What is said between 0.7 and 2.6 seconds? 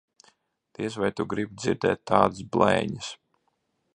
Diez vai tu gribi dzirdēt tādas